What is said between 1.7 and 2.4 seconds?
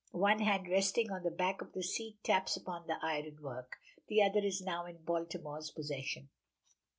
the seat